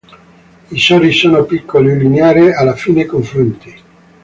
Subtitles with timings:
[0.71, 3.75] I sori sono piccoli, lineari alla fine confluenti.